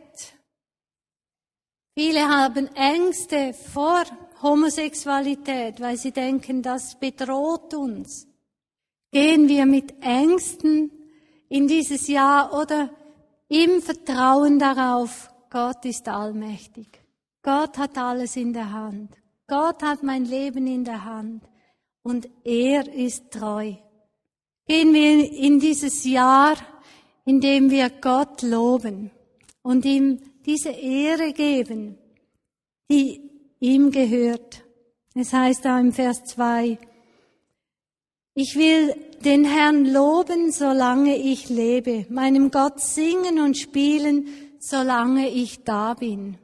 Viele 1.99 2.29
haben 2.29 2.69
Ängste 2.77 3.53
vor 3.53 4.05
Homosexualität, 4.43 5.81
weil 5.81 5.97
sie 5.97 6.13
denken, 6.13 6.63
das 6.63 6.97
bedroht 7.01 7.75
uns. 7.75 8.29
Gehen 9.11 9.49
wir 9.49 9.67
mit 9.67 9.93
Ängsten 10.03 10.93
in 11.49 11.67
dieses 11.67 12.07
Jahr 12.07 12.53
oder 12.53 12.91
im 13.49 13.83
Vertrauen 13.83 14.61
darauf, 14.61 15.31
Gott 15.51 15.85
ist 15.85 16.07
allmächtig. 16.07 17.06
Gott 17.47 17.79
hat 17.79 17.97
alles 17.97 18.35
in 18.35 18.53
der 18.53 18.73
Hand. 18.73 19.11
Gott 19.47 19.81
hat 19.85 20.03
mein 20.03 20.25
Leben 20.25 20.67
in 20.67 20.83
der 20.83 21.05
Hand 21.05 21.45
und 22.03 22.29
er 22.43 22.93
ist 22.93 23.31
treu. 23.31 23.75
Gehen 24.67 24.93
wir 24.93 25.33
in 25.33 25.61
dieses 25.61 26.05
Jahr, 26.05 26.57
in 27.25 27.41
dem 27.41 27.71
wir 27.71 27.89
Gott 27.89 28.43
loben 28.43 29.13
und 29.63 29.85
ihm 29.85 30.19
diese 30.45 30.71
Ehre 30.71 31.33
geben, 31.33 31.97
die 32.91 33.31
ihm 33.61 33.93
gehört. 33.93 34.65
Es 35.15 35.33
heißt 35.33 35.65
da 35.65 35.79
im 35.79 35.93
Vers 35.93 36.25
2, 36.25 36.77
ich 38.35 38.57
will 38.57 38.93
den 39.25 39.45
Herrn 39.45 39.87
loben, 39.87 40.51
solange 40.51 41.17
ich 41.17 41.49
lebe, 41.49 42.07
meinem 42.11 42.51
Gott 42.51 42.81
singen 42.81 43.39
und 43.39 43.57
spielen, 43.57 44.27
solange 44.59 45.29
ich 45.31 45.63
da 45.63 45.95
bin. 45.95 46.39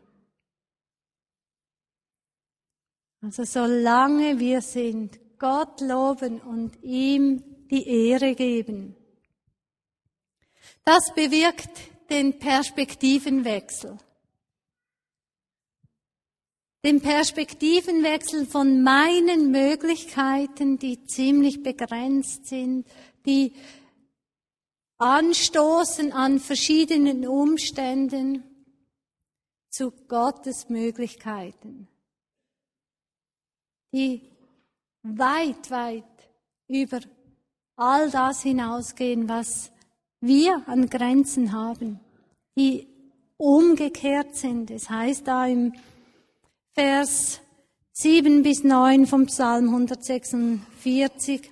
Also 3.23 3.45
solange 3.45 4.39
wir 4.39 4.61
sind, 4.61 5.19
Gott 5.39 5.81
loben 5.81 6.41
und 6.41 6.83
ihm 6.83 7.43
die 7.71 7.87
Ehre 7.87 8.35
geben. 8.35 8.97
Das 10.85 11.15
bewirkt 11.15 11.71
den 12.11 12.39
Perspektivenwechsel. 12.39 13.99
den 16.85 17.01
Perspektivenwechsel 17.01 18.47
von 18.47 18.83
meinen 18.83 19.51
Möglichkeiten, 19.53 20.79
die 20.79 21.05
ziemlich 21.05 21.63
begrenzt 21.63 22.47
sind, 22.47 22.87
die 23.25 23.53
anstoßen 24.99 26.13
an 26.13 26.41
verschiedenen 26.41 27.27
Umständen, 27.27 28.45
zu 29.71 29.91
Gottes 30.07 30.69
Möglichkeiten, 30.69 31.89
die 33.93 34.23
weit, 35.03 35.71
weit 35.71 36.05
über 36.69 37.01
all 37.77 38.11
das 38.11 38.43
hinausgehen, 38.43 39.29
was 39.29 39.71
wir 40.21 40.63
an 40.67 40.89
Grenzen 40.89 41.53
haben, 41.53 42.01
die 42.57 42.87
umgekehrt 43.37 44.37
sind. 44.37 44.71
Es 44.71 44.89
heißt 44.89 45.27
da 45.27 45.47
im 45.47 45.73
Vers 46.75 47.41
7 47.93 48.43
bis 48.43 48.65
9 48.65 49.07
vom 49.07 49.27
Psalm 49.27 49.69
146, 49.69 51.51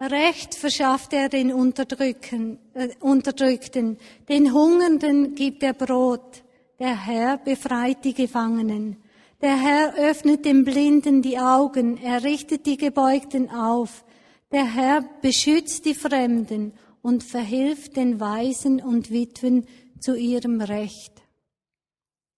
Recht 0.00 0.54
verschafft 0.54 1.12
er 1.12 1.28
den 1.28 1.52
Unterdrücken, 1.52 2.58
äh, 2.72 2.88
Unterdrückten, 3.00 3.98
den 4.30 4.54
Hungernden 4.54 5.34
gibt 5.34 5.62
er 5.62 5.74
Brot, 5.74 6.42
der 6.78 7.04
Herr 7.04 7.36
befreit 7.36 8.02
die 8.04 8.14
Gefangenen. 8.14 8.96
Der 9.40 9.56
Herr 9.56 9.94
öffnet 9.94 10.44
dem 10.44 10.64
Blinden 10.64 11.22
die 11.22 11.38
Augen, 11.38 11.96
er 11.96 12.24
richtet 12.24 12.66
die 12.66 12.76
Gebeugten 12.76 13.50
auf. 13.50 14.04
Der 14.52 14.64
Herr 14.64 15.02
beschützt 15.22 15.86
die 15.86 15.94
Fremden 15.94 16.74
und 17.00 17.24
verhilft 17.24 17.96
den 17.96 18.20
Waisen 18.20 18.82
und 18.82 19.10
Witwen 19.10 19.66
zu 19.98 20.14
ihrem 20.14 20.60
Recht. 20.60 21.22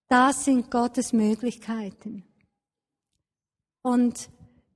Das 0.07 0.45
sind 0.45 0.71
Gottes 0.71 1.11
Möglichkeiten. 1.11 2.23
Und 3.81 4.29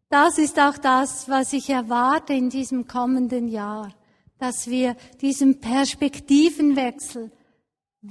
das 0.09 0.37
ist 0.37 0.59
auch 0.59 0.77
das, 0.77 1.29
was 1.29 1.53
ich 1.53 1.69
erwarte 1.69 2.33
in 2.33 2.49
diesem 2.49 2.87
kommenden 2.87 3.47
Jahr, 3.47 3.93
dass 4.37 4.67
wir 4.67 4.97
diesen 5.21 5.61
Perspektivenwechsel 5.61 7.31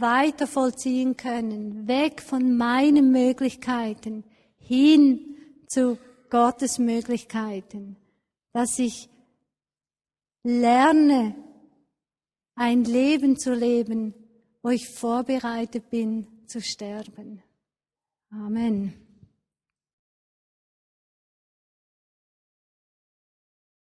weiter 0.00 0.46
vollziehen 0.46 1.16
können, 1.16 1.86
weg 1.86 2.20
von 2.20 2.56
meinen 2.56 3.12
Möglichkeiten 3.12 4.24
hin 4.58 5.36
zu 5.66 5.98
Gottes 6.30 6.78
Möglichkeiten, 6.78 7.96
dass 8.52 8.78
ich 8.78 9.08
lerne, 10.42 11.34
ein 12.54 12.84
Leben 12.84 13.38
zu 13.38 13.54
leben, 13.54 14.14
wo 14.62 14.70
ich 14.70 14.88
vorbereitet 14.88 15.90
bin 15.90 16.26
zu 16.46 16.60
sterben. 16.60 17.42
Amen. 18.30 19.05